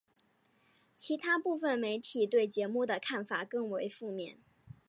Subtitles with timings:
[0.95, 4.39] 其它部分媒体对节目的看法更为负面。